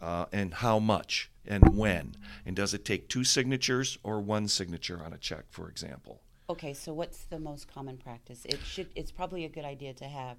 uh, 0.00 0.26
and 0.32 0.54
how 0.54 0.78
much 0.78 1.30
and 1.46 1.76
when. 1.76 2.14
And 2.46 2.54
does 2.56 2.74
it 2.74 2.84
take 2.84 3.08
two 3.08 3.24
signatures 3.24 3.98
or 4.02 4.20
one 4.20 4.48
signature 4.48 5.00
on 5.04 5.12
a 5.12 5.18
check, 5.18 5.44
for 5.50 5.68
example? 5.68 6.20
Okay, 6.48 6.74
so 6.74 6.92
what's 6.92 7.24
the 7.24 7.38
most 7.38 7.72
common 7.72 7.96
practice? 7.96 8.44
It 8.44 8.60
should. 8.64 8.88
It's 8.94 9.10
probably 9.10 9.44
a 9.44 9.48
good 9.48 9.64
idea 9.64 9.94
to 9.94 10.04
have 10.04 10.36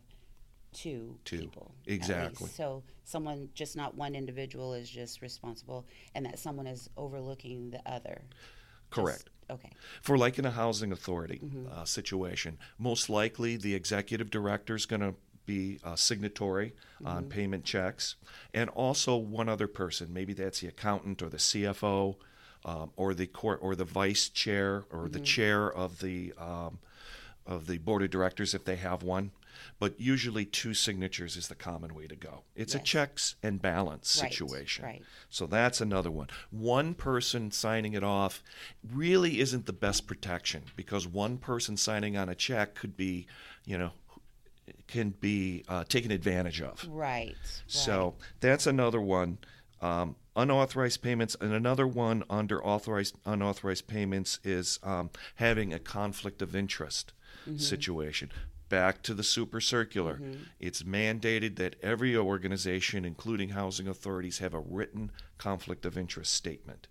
two, 0.72 1.18
Two. 1.26 1.40
people. 1.40 1.74
Exactly. 1.88 2.50
So 2.50 2.84
someone, 3.06 3.50
just 3.54 3.76
not 3.76 3.96
one 3.96 4.14
individual, 4.14 4.74
is 4.74 4.90
just 4.90 5.22
responsible, 5.22 5.86
and 6.14 6.26
that 6.26 6.38
someone 6.38 6.68
is 6.68 6.90
overlooking 6.98 7.72
the 7.72 7.82
other. 7.92 8.22
Correct. 8.96 9.30
okay. 9.50 9.70
For 10.02 10.18
like 10.18 10.40
in 10.40 10.46
a 10.46 10.52
housing 10.52 10.92
authority 10.92 11.42
uh, 11.72 11.86
situation, 11.86 12.58
most 12.80 13.10
likely 13.10 13.58
the 13.58 13.76
executive 13.76 14.30
director 14.30 14.76
is 14.76 14.86
going 14.86 15.02
to 15.02 15.16
be 15.46 15.80
uh, 15.84 15.96
signatory 15.96 16.74
on 17.04 17.26
payment 17.26 17.64
checks, 17.64 18.16
and 18.54 18.70
also 18.72 19.16
one 19.16 19.48
other 19.48 19.68
person. 19.68 20.12
Maybe 20.12 20.34
that's 20.34 20.62
the 20.62 20.68
accountant 20.68 21.22
or 21.22 21.30
the 21.30 21.38
CFO, 21.38 22.16
um, 22.66 22.92
or 22.96 23.14
the 23.14 23.28
court 23.28 23.60
or 23.62 23.76
the 23.76 23.86
vice 23.86 24.28
chair 24.28 24.86
or 24.92 25.08
the 25.08 25.20
chair 25.20 25.72
of 25.72 26.00
the 26.00 26.34
um, 26.40 26.80
of 27.46 27.68
the 27.68 27.78
board 27.78 28.02
of 28.02 28.10
directors 28.10 28.56
if 28.56 28.66
they 28.66 28.76
have 28.78 29.04
one. 29.04 29.32
But 29.80 30.00
usually, 30.00 30.46
two 30.46 30.74
signatures 30.74 31.36
is 31.36 31.48
the 31.48 31.56
common 31.56 31.94
way 31.94 32.08
to 32.08 32.16
go. 32.16 32.44
It's 32.56 32.76
a 32.76 32.80
checks 32.80 33.36
and 33.44 33.62
balance 33.62 34.20
Right, 34.22 34.32
situation. 34.34 34.86
right. 34.86 35.04
So 35.30 35.46
that's 35.46 35.82
another 35.82 36.12
one. 36.12 36.28
One 36.52 36.94
person 36.94 37.52
signing 37.52 37.94
it 37.94 38.04
off 38.04 38.44
really 38.94 39.40
isn't 39.40 39.66
the 39.66 39.74
best 39.74 40.08
protection 40.08 40.64
because 40.76 41.08
one 41.08 41.38
person 41.38 41.78
signing 41.78 42.18
on 42.18 42.30
a 42.30 42.36
check 42.36 42.76
could 42.76 42.96
be, 42.96 43.28
you 43.66 43.78
know, 43.78 43.92
can 44.88 45.12
be 45.12 45.64
uh, 45.68 45.84
taken 45.84 46.12
advantage 46.12 46.62
of. 46.62 46.86
Right. 46.90 47.36
So 47.68 48.16
that's 48.40 48.68
another 48.68 49.02
one. 49.02 49.38
Um, 49.82 50.16
unauthorized 50.36 51.02
payments, 51.02 51.36
and 51.40 51.54
another 51.54 51.88
one 51.88 52.24
under 52.30 52.64
authorized 52.66 53.18
unauthorized 53.26 53.88
payments 53.88 54.40
is 54.44 54.80
um, 54.84 55.10
having 55.36 55.74
a 55.74 55.80
conflict 55.80 56.42
of 56.42 56.56
interest 56.56 57.14
situation. 57.58 58.32
Back 58.76 59.04
to 59.04 59.14
the 59.14 59.24
super 59.24 59.62
circular. 59.62 60.20
It's 60.60 60.84
mandated 60.84 61.56
that 61.56 61.78
every 61.82 62.18
organization, 62.18 63.06
including 63.06 63.50
housing 63.50 63.88
authorities, 63.88 64.40
have 64.40 64.54
a 64.54 64.60
written 64.60 65.12
conflict 65.38 65.86
of 65.86 65.98
interest 65.98 66.34
statement. 66.34 66.90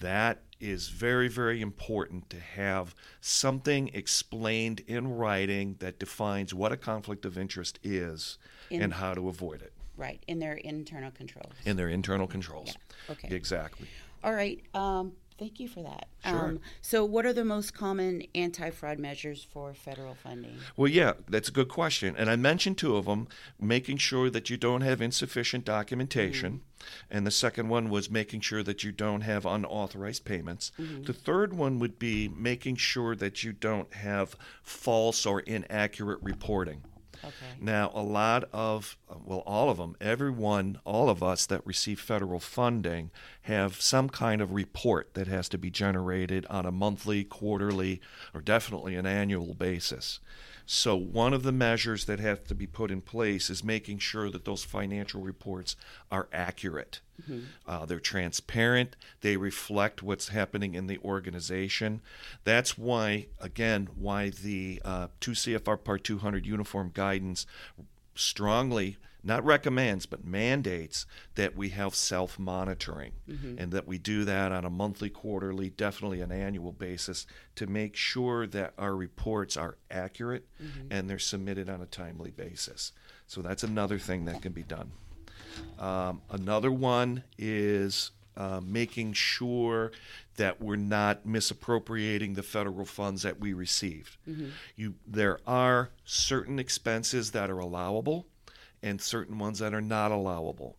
That 0.00 0.42
is 0.60 0.88
very, 0.88 1.28
very 1.28 1.62
important 1.62 2.28
to 2.28 2.38
have 2.38 2.94
something 3.22 3.88
explained 3.94 4.82
in 4.86 5.16
writing 5.16 5.76
that 5.78 5.98
defines 5.98 6.52
what 6.52 6.72
a 6.72 6.76
conflict 6.76 7.24
of 7.24 7.38
interest 7.38 7.78
is 7.82 8.36
In- 8.68 8.82
and 8.82 8.92
how 8.92 9.14
to 9.14 9.26
avoid 9.30 9.62
it 9.62 9.72
right. 9.96 10.22
In 10.26 10.40
their 10.40 10.56
internal 10.56 11.10
controls. 11.10 11.54
in 11.64 11.78
their 11.78 11.88
internal 11.88 12.26
controls. 12.26 12.76
Okay. 13.08 13.34
Exactly. 13.34 13.88
All 14.22 14.34
right. 14.34 14.60
Um, 14.74 15.12
thank 15.38 15.60
you 15.60 15.68
for 15.68 15.82
that. 15.82 16.06
Sure. 16.26 16.46
Um, 16.46 16.60
so, 16.80 17.04
what 17.04 17.26
are 17.26 17.32
the 17.32 17.44
most 17.44 17.74
common 17.74 18.22
anti-fraud 18.34 18.98
measures 18.98 19.46
for 19.52 19.74
federal 19.74 20.14
funding? 20.14 20.56
Well, 20.76 20.88
yeah, 20.88 21.14
that's 21.28 21.48
a 21.48 21.52
good 21.52 21.68
question. 21.68 22.14
And 22.16 22.30
I 22.30 22.36
mentioned 22.36 22.78
two 22.78 22.96
of 22.96 23.06
them 23.06 23.28
making 23.60 23.98
sure 23.98 24.30
that 24.30 24.50
you 24.50 24.56
don't 24.56 24.80
have 24.80 25.00
insufficient 25.00 25.64
documentation. 25.64 26.62
And 27.10 27.26
the 27.26 27.30
second 27.30 27.68
one 27.68 27.88
was 27.88 28.10
making 28.10 28.40
sure 28.40 28.62
that 28.62 28.84
you 28.84 28.92
don't 28.92 29.22
have 29.22 29.46
unauthorized 29.46 30.24
payments. 30.24 30.70
The 30.78 31.14
third 31.14 31.54
one 31.54 31.78
would 31.78 31.98
be 31.98 32.28
making 32.28 32.76
sure 32.76 33.16
that 33.16 33.42
you 33.42 33.52
don't 33.52 33.92
have 33.94 34.36
false 34.62 35.24
or 35.24 35.40
inaccurate 35.40 36.18
reporting. 36.22 36.82
Okay. 37.28 37.60
Now, 37.60 37.90
a 37.94 38.02
lot 38.02 38.44
of, 38.52 38.96
uh, 39.08 39.14
well, 39.24 39.42
all 39.46 39.70
of 39.70 39.78
them, 39.78 39.96
everyone, 40.00 40.78
all 40.84 41.08
of 41.08 41.22
us 41.22 41.46
that 41.46 41.66
receive 41.66 42.00
federal 42.00 42.40
funding 42.40 43.10
have 43.42 43.80
some 43.80 44.08
kind 44.08 44.40
of 44.40 44.52
report 44.52 45.14
that 45.14 45.26
has 45.26 45.48
to 45.50 45.58
be 45.58 45.70
generated 45.70 46.46
on 46.50 46.66
a 46.66 46.72
monthly, 46.72 47.24
quarterly, 47.24 48.00
or 48.32 48.40
definitely 48.40 48.94
an 48.96 49.06
annual 49.06 49.54
basis. 49.54 50.20
So, 50.66 50.96
one 50.96 51.34
of 51.34 51.42
the 51.42 51.52
measures 51.52 52.06
that 52.06 52.20
have 52.20 52.44
to 52.44 52.54
be 52.54 52.66
put 52.66 52.90
in 52.90 53.02
place 53.02 53.50
is 53.50 53.62
making 53.62 53.98
sure 53.98 54.30
that 54.30 54.44
those 54.46 54.64
financial 54.64 55.20
reports 55.20 55.76
are 56.10 56.28
accurate. 56.32 57.00
Uh, 57.66 57.86
they're 57.86 58.00
transparent. 58.00 58.96
They 59.20 59.36
reflect 59.36 60.02
what's 60.02 60.28
happening 60.28 60.74
in 60.74 60.86
the 60.86 60.98
organization. 61.04 62.00
That's 62.44 62.78
why, 62.78 63.26
again, 63.40 63.88
why 63.94 64.30
the 64.30 64.80
uh, 64.84 65.08
2 65.20 65.32
CFR 65.32 65.84
Part 65.84 66.02
200 66.02 66.46
uniform 66.46 66.90
guidance 66.94 67.46
strongly 68.14 68.96
not 69.24 69.44
recommends 69.44 70.06
but 70.06 70.24
mandates 70.24 71.06
that 71.34 71.56
we 71.56 71.70
have 71.70 71.94
self 71.94 72.38
monitoring 72.38 73.12
and 73.58 73.72
that 73.72 73.86
we 73.86 73.98
do 73.98 74.24
that 74.24 74.52
on 74.52 74.64
a 74.64 74.70
monthly 74.70 75.08
quarterly 75.10 75.70
definitely 75.70 76.20
an 76.20 76.30
annual 76.32 76.72
basis 76.72 77.26
to 77.56 77.66
make 77.66 77.96
sure 77.96 78.46
that 78.46 78.74
our 78.78 78.94
reports 78.94 79.56
are 79.56 79.76
accurate 79.90 80.46
and 80.90 81.08
they're 81.08 81.18
submitted 81.18 81.68
on 81.68 81.80
a 81.80 81.86
timely 81.86 82.30
basis. 82.30 82.92
So 83.26 83.40
that's 83.42 83.62
another 83.62 83.98
thing 83.98 84.24
that 84.26 84.42
can 84.42 84.52
be 84.52 84.62
done. 84.62 84.92
Um, 85.78 86.20
another 86.30 86.70
one 86.70 87.22
is 87.38 88.10
uh, 88.36 88.60
making 88.64 89.12
sure 89.12 89.92
that 90.36 90.60
we're 90.60 90.74
not 90.76 91.24
misappropriating 91.24 92.34
the 92.34 92.42
federal 92.42 92.84
funds 92.84 93.22
that 93.22 93.38
we 93.40 93.52
received. 93.52 94.16
You, 94.76 94.94
there 95.06 95.38
are 95.46 95.90
certain 96.04 96.58
expenses 96.58 97.30
that 97.30 97.50
are 97.50 97.60
allowable 97.60 98.26
and 98.84 99.00
certain 99.00 99.38
ones 99.38 99.58
that 99.58 99.74
are 99.74 99.80
not 99.80 100.12
allowable. 100.12 100.76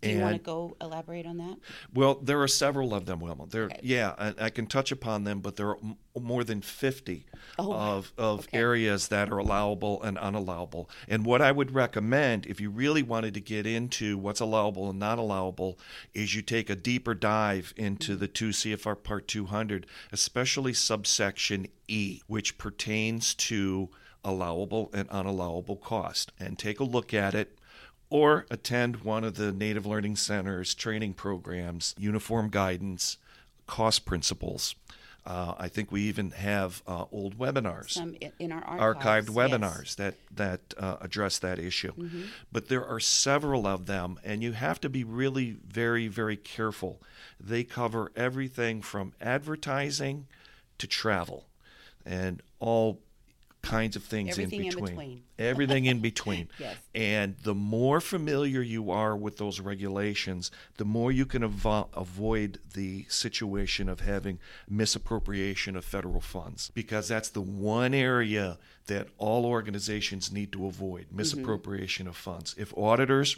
Do 0.00 0.10
you 0.10 0.18
want 0.18 0.34
to 0.34 0.42
go 0.42 0.76
elaborate 0.80 1.26
on 1.26 1.36
that? 1.36 1.58
Well, 1.94 2.16
there 2.16 2.42
are 2.42 2.48
several 2.48 2.92
of 2.92 3.06
them, 3.06 3.20
Wilma. 3.20 3.46
There, 3.46 3.66
Okay. 3.66 3.78
yeah, 3.84 4.14
I, 4.18 4.46
I 4.46 4.50
can 4.50 4.66
touch 4.66 4.90
upon 4.90 5.22
them, 5.22 5.38
but 5.38 5.54
there 5.54 5.68
are 5.68 5.76
m- 5.76 5.96
more 6.20 6.42
than 6.42 6.60
fifty 6.60 7.24
Oh, 7.56 7.72
of 7.72 8.12
of 8.18 8.40
Okay. 8.40 8.58
areas 8.58 9.08
that 9.08 9.30
are 9.30 9.38
allowable 9.38 10.02
and 10.02 10.16
unallowable. 10.18 10.88
And 11.06 11.24
what 11.24 11.40
I 11.40 11.52
would 11.52 11.70
recommend, 11.72 12.46
if 12.46 12.60
you 12.60 12.68
really 12.68 13.04
wanted 13.04 13.34
to 13.34 13.40
get 13.40 13.64
into 13.64 14.18
what's 14.18 14.40
allowable 14.40 14.90
and 14.90 14.98
not 14.98 15.18
allowable, 15.18 15.78
is 16.14 16.34
you 16.34 16.42
take 16.42 16.68
a 16.68 16.74
deeper 16.74 17.14
dive 17.14 17.72
into 17.76 18.12
mm-hmm. 18.12 18.20
the 18.20 18.28
two 18.28 18.48
CFR 18.48 19.00
Part 19.00 19.28
200, 19.28 19.86
especially 20.10 20.72
subsection 20.72 21.68
E, 21.86 22.22
which 22.26 22.58
pertains 22.58 23.34
to 23.34 23.88
allowable 24.24 24.90
and 24.92 25.08
unallowable 25.08 25.80
cost, 25.80 26.32
and 26.38 26.58
take 26.58 26.80
a 26.80 26.84
look 26.84 27.12
at 27.12 27.34
it 27.34 27.58
or 28.10 28.44
attend 28.50 28.96
one 28.96 29.24
of 29.24 29.36
the 29.36 29.52
Native 29.52 29.86
Learning 29.86 30.16
Center's 30.16 30.74
training 30.74 31.14
programs, 31.14 31.94
uniform 31.98 32.50
guidance, 32.50 33.16
cost 33.66 34.04
principles. 34.04 34.74
Uh, 35.24 35.54
I 35.56 35.68
think 35.68 35.92
we 35.92 36.02
even 36.02 36.32
have 36.32 36.82
uh, 36.86 37.04
old 37.12 37.38
webinars, 37.38 37.92
Some 37.92 38.16
in 38.40 38.50
our 38.50 38.60
archived 38.60 38.80
archives, 38.80 39.28
webinars 39.30 39.96
that 39.96 40.16
that 40.34 40.60
uh, 40.76 40.96
address 41.00 41.38
that 41.38 41.58
issue. 41.60 41.92
But 42.50 42.68
there 42.68 42.84
are 42.84 42.98
several 42.98 43.66
of 43.66 43.86
them, 43.86 44.18
and 44.24 44.42
you 44.42 44.52
have 44.52 44.80
to 44.80 44.88
be 44.88 45.04
really 45.04 45.58
very 45.66 46.08
very 46.08 46.36
careful. 46.36 47.00
They 47.38 47.62
cover 47.62 48.10
everything 48.16 48.82
from 48.82 49.12
advertising 49.20 50.26
to 50.78 50.88
travel, 50.88 51.46
and 52.04 52.42
all 52.58 53.00
kinds 53.62 53.96
of 53.96 54.02
things 54.02 54.30
Everything 54.30 54.60
in 54.60 54.66
in 54.66 54.70
between. 54.70 54.90
between. 54.90 55.22
Everything 55.38 55.84
in 55.86 56.00
between. 56.10 56.48
Yes. 56.58 56.76
And 56.94 57.36
the 57.42 57.54
more 57.54 58.00
familiar 58.00 58.60
you 58.60 58.90
are 58.90 59.16
with 59.16 59.38
those 59.38 59.60
regulations, 59.60 60.50
the 60.76 60.84
more 60.84 61.12
you 61.12 61.24
can 61.24 61.42
avo- 61.42 61.88
avoid 61.94 62.58
the 62.74 63.06
situation 63.08 63.88
of 63.88 64.00
having 64.00 64.38
misappropriation 64.68 65.76
of 65.76 65.84
federal 65.84 66.20
funds. 66.20 66.70
Because 66.74 67.08
that's 67.08 67.30
the 67.30 67.40
one 67.40 67.94
area 67.94 68.58
that 68.86 69.08
all 69.18 69.46
organizations 69.46 70.32
need 70.32 70.52
to 70.52 70.66
avoid 70.66 71.06
mm-hmm. 71.06 71.18
misappropriation 71.18 72.08
of 72.08 72.16
funds. 72.16 72.54
If 72.58 72.76
auditors 72.76 73.36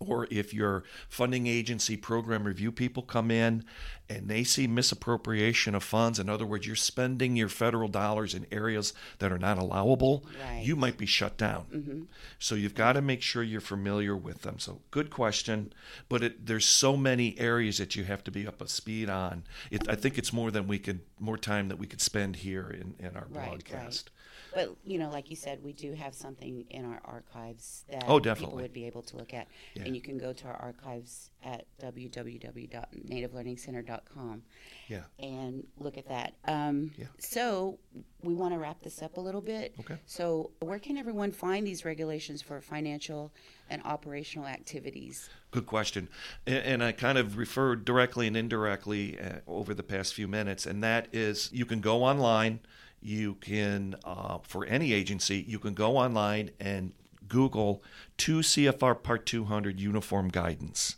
or 0.00 0.28
if 0.30 0.54
your 0.54 0.84
funding 1.08 1.46
agency 1.46 1.96
program 1.96 2.44
review 2.44 2.70
people 2.70 3.02
come 3.02 3.30
in 3.30 3.64
and 4.08 4.28
they 4.28 4.44
see 4.44 4.66
misappropriation 4.66 5.74
of 5.74 5.82
funds, 5.82 6.18
in 6.18 6.28
other 6.28 6.46
words, 6.46 6.66
you're 6.66 6.76
spending 6.76 7.36
your 7.36 7.48
federal 7.48 7.88
dollars 7.88 8.32
in 8.34 8.46
areas 8.52 8.94
that 9.18 9.32
are 9.32 9.38
not 9.38 9.58
allowable, 9.58 10.24
Right. 10.42 10.64
you 10.64 10.76
might 10.76 10.96
be 10.98 11.04
shut 11.06 11.36
down. 11.36 11.66
Mm-hmm. 11.74 12.02
So 12.38 12.54
you've 12.54 12.74
got 12.74 12.92
to 12.94 13.02
make 13.02 13.22
sure 13.22 13.42
you're 13.42 13.60
familiar 13.60 14.16
with 14.16 14.42
them. 14.42 14.58
So 14.58 14.80
good 14.90 15.10
question, 15.10 15.72
but 16.08 16.22
it, 16.22 16.46
there's 16.46 16.64
so 16.66 16.96
many 16.96 17.38
areas 17.38 17.78
that 17.78 17.96
you 17.96 18.04
have 18.04 18.22
to 18.24 18.30
be 18.30 18.46
up 18.46 18.58
to 18.58 18.68
speed 18.68 19.10
on. 19.10 19.44
It, 19.70 19.88
I 19.88 19.94
think 19.96 20.16
it's 20.16 20.32
more 20.32 20.50
than 20.50 20.68
we 20.68 20.78
could, 20.78 21.00
more 21.20 21.36
time 21.38 21.68
that 21.68 21.78
we 21.78 21.86
could 21.86 22.00
spend 22.00 22.36
here 22.36 22.68
in, 22.70 22.94
in 22.98 23.14
our 23.16 23.26
Right, 23.30 23.48
broadcast. 23.50 24.10
But 24.54 24.74
you 24.84 24.98
know, 24.98 25.10
like 25.10 25.28
you 25.30 25.36
said, 25.36 25.62
we 25.62 25.72
do 25.74 25.92
have 25.92 26.14
something 26.14 26.64
in 26.70 26.84
our 26.86 27.00
archives 27.04 27.84
that 27.90 28.02
Oh, 28.04 28.16
people 28.16 28.20
definitely. 28.20 28.62
would 28.62 28.72
be 28.72 28.86
able 28.86 29.02
to 29.02 29.16
look 29.16 29.34
at, 29.34 29.46
Yeah. 29.74 29.82
and 29.84 29.94
you 29.94 30.00
can 30.00 30.16
go 30.18 30.32
to 30.32 30.46
our 30.46 30.56
archives 30.56 31.30
at 31.42 31.66
www.nativelearningcenter.com. 31.82 34.42
Yeah. 34.88 35.02
and 35.18 35.66
look 35.78 35.98
at 35.98 36.08
that. 36.08 36.32
Um, 36.46 36.92
Yeah. 36.96 37.06
So 37.18 37.78
we 38.22 38.32
want 38.34 38.54
to 38.54 38.58
wrap 38.58 38.80
this 38.82 39.02
up 39.02 39.18
a 39.18 39.20
little 39.20 39.42
bit. 39.42 39.74
Okay. 39.80 39.98
So 40.06 40.50
where 40.60 40.78
can 40.78 40.96
everyone 40.96 41.30
find 41.30 41.66
these 41.66 41.84
regulations 41.84 42.40
for 42.40 42.58
financial 42.62 43.30
and 43.70 43.82
operational 43.84 44.46
activities? 44.46 45.28
Good 45.50 45.66
question. 45.66 46.08
And, 46.46 46.82
I 46.82 46.92
kind 46.92 47.18
of 47.18 47.36
referred 47.36 47.84
directly 47.84 48.26
and 48.26 48.36
indirectly 48.36 49.18
uh, 49.18 49.38
over 49.46 49.74
the 49.74 49.82
past 49.82 50.14
few 50.14 50.28
minutes, 50.28 50.66
and 50.66 50.82
that 50.82 51.08
is 51.12 51.50
you 51.52 51.64
can 51.64 51.80
go 51.80 52.04
online. 52.04 52.60
You 53.00 53.34
can, 53.34 53.96
uh, 54.04 54.38
for 54.42 54.64
any 54.66 54.92
agency, 54.92 55.44
you 55.46 55.58
can 55.58 55.74
go 55.74 55.96
online 55.96 56.50
and 56.58 56.92
Google 57.28 57.82
2 58.16 58.40
CFR 58.40 59.02
Part 59.02 59.26
200 59.26 59.80
Uniform 59.80 60.28
Guidance 60.28 60.96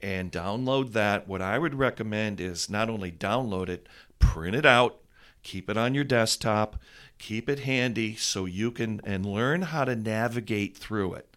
and 0.00 0.30
download 0.30 0.92
that. 0.92 1.26
What 1.26 1.42
I 1.42 1.58
would 1.58 1.74
recommend 1.74 2.40
is 2.40 2.70
not 2.70 2.88
only 2.88 3.10
download 3.10 3.68
it, 3.68 3.88
print 4.18 4.56
it 4.56 4.66
out, 4.66 4.98
keep 5.42 5.70
it 5.70 5.76
on 5.76 5.94
your 5.94 6.04
desktop, 6.04 6.80
keep 7.18 7.48
it 7.48 7.60
handy 7.60 8.14
so 8.14 8.44
you 8.44 8.70
can 8.70 9.00
and 9.04 9.24
learn 9.24 9.62
how 9.62 9.84
to 9.84 9.96
navigate 9.96 10.76
through 10.76 11.14
it. 11.14 11.35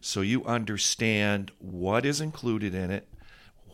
So 0.00 0.20
you 0.20 0.44
understand 0.44 1.50
what 1.58 2.06
is 2.06 2.20
included 2.20 2.74
in 2.74 2.90
it, 2.90 3.08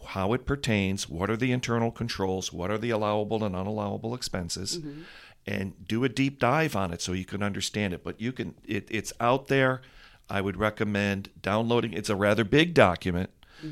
how 0.08 0.32
it 0.32 0.44
pertains, 0.44 1.08
what 1.08 1.30
are 1.30 1.36
the 1.36 1.52
internal 1.52 1.90
controls, 1.90 2.52
what 2.52 2.70
are 2.70 2.78
the 2.78 2.90
allowable 2.90 3.42
and 3.44 3.54
unallowable 3.54 4.14
expenses, 4.14 4.78
and 5.46 5.72
do 5.86 6.04
a 6.04 6.08
deep 6.08 6.38
dive 6.38 6.74
on 6.76 6.92
it 6.92 7.00
so 7.02 7.12
you 7.12 7.24
can 7.24 7.42
understand 7.42 7.92
it. 7.94 8.02
But 8.04 8.20
you 8.20 8.32
can 8.32 8.54
it, 8.66 8.86
it's 8.90 9.12
out 9.20 9.48
there. 9.48 9.82
I 10.28 10.40
would 10.40 10.56
recommend 10.56 11.28
downloading. 11.42 11.92
It's 11.92 12.08
a 12.10 12.16
rather 12.16 12.44
big 12.44 12.72
document, 12.74 13.30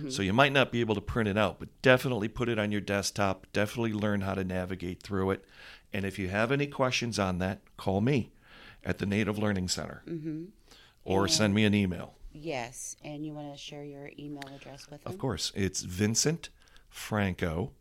so 0.08 0.22
you 0.22 0.32
might 0.32 0.52
not 0.52 0.70
be 0.72 0.80
able 0.80 0.94
to 0.94 1.00
print 1.00 1.28
it 1.28 1.36
out, 1.38 1.58
but 1.58 1.68
definitely 1.82 2.28
put 2.28 2.48
it 2.48 2.58
on 2.58 2.72
your 2.72 2.80
desktop. 2.80 3.46
Definitely 3.52 3.92
learn 3.94 4.20
how 4.22 4.34
to 4.34 4.44
navigate 4.44 5.02
through 5.02 5.30
it. 5.32 5.44
And 5.92 6.04
if 6.06 6.18
you 6.18 6.28
have 6.28 6.50
any 6.52 6.66
questions 6.66 7.18
on 7.18 7.38
that, 7.38 7.60
call 7.76 8.00
me 8.00 8.32
at 8.84 8.98
the 8.98 9.06
Native 9.06 9.38
Learning 9.38 9.68
Center, 9.68 10.02
mm-hmm. 10.08 10.44
Or 11.04 11.28
send 11.28 11.54
me 11.54 11.64
an 11.64 11.74
email. 11.74 12.14
Yes, 12.32 12.96
and 13.04 13.26
you 13.26 13.34
want 13.34 13.52
to 13.52 13.58
share 13.58 13.84
your 13.84 14.10
email 14.18 14.42
address 14.54 14.88
with 14.90 15.04
them? 15.04 15.12
Of 15.12 15.18
course, 15.18 15.52
it's 15.54 15.82
Vincent 15.82 16.48
Franco 16.88 17.72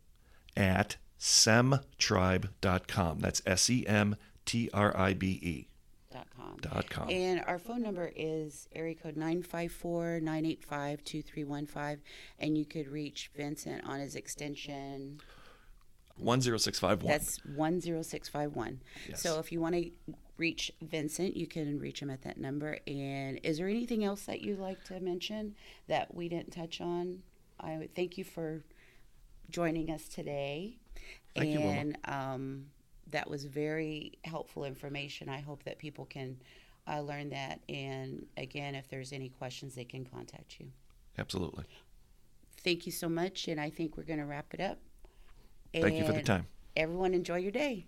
at 0.56 0.96
semtribe.com. 1.18 3.20
That's 3.20 3.40
S 3.46 3.70
E 3.70 3.86
M 3.86 4.16
T 4.44 4.68
R 4.74 4.94
I 4.96 5.14
B 5.14 5.38
E 5.42 5.68
Dot 6.12 6.26
com. 6.36 6.56
dot 6.60 6.90
com. 6.90 7.08
And 7.08 7.42
our 7.46 7.58
phone 7.58 7.80
number 7.82 8.12
is 8.14 8.68
area 8.74 8.94
code 8.94 9.16
954-985-2315 9.16 11.98
and 12.38 12.58
you 12.58 12.66
could 12.66 12.88
reach 12.88 13.30
Vincent 13.34 13.82
on 13.86 14.00
his 14.00 14.14
extension 14.14 15.18
10651. 16.18 17.10
that's 17.10 17.38
10651. 17.56 18.80
Yes. 19.08 19.22
So 19.22 19.38
if 19.38 19.52
you 19.52 19.60
want 19.60 19.74
to 19.74 19.90
reach 20.36 20.72
Vincent, 20.80 21.36
you 21.36 21.46
can 21.46 21.78
reach 21.78 22.00
him 22.00 22.10
at 22.10 22.22
that 22.22 22.38
number 22.38 22.78
and 22.86 23.40
is 23.42 23.58
there 23.58 23.68
anything 23.68 24.04
else 24.04 24.22
that 24.22 24.40
you'd 24.40 24.58
like 24.58 24.82
to 24.84 24.98
mention 25.00 25.54
that 25.88 26.14
we 26.14 26.28
didn't 26.28 26.52
touch 26.52 26.80
on? 26.80 27.22
I 27.60 27.78
would 27.78 27.94
thank 27.94 28.18
you 28.18 28.24
for 28.24 28.64
joining 29.50 29.90
us 29.90 30.08
today. 30.08 30.78
Thank 31.34 31.50
you, 31.50 31.60
and 31.60 31.96
um, 32.04 32.66
that 33.10 33.28
was 33.30 33.44
very 33.44 34.12
helpful 34.24 34.64
information. 34.64 35.28
I 35.28 35.40
hope 35.40 35.62
that 35.64 35.78
people 35.78 36.04
can 36.04 36.36
uh, 36.86 37.00
learn 37.00 37.30
that. 37.30 37.60
And 37.68 38.26
again, 38.36 38.74
if 38.74 38.88
there's 38.88 39.12
any 39.12 39.28
questions, 39.28 39.74
they 39.74 39.84
can 39.84 40.04
contact 40.04 40.56
you. 40.58 40.66
Absolutely. 41.18 41.64
Thank 42.64 42.86
you 42.86 42.92
so 42.92 43.08
much. 43.08 43.48
And 43.48 43.60
I 43.60 43.70
think 43.70 43.96
we're 43.96 44.04
going 44.04 44.18
to 44.18 44.26
wrap 44.26 44.52
it 44.52 44.60
up. 44.60 44.78
Thank 45.72 45.96
you 45.96 46.04
for 46.04 46.12
the 46.12 46.22
time. 46.22 46.46
Everyone, 46.76 47.14
enjoy 47.14 47.36
your 47.36 47.52
day. 47.52 47.86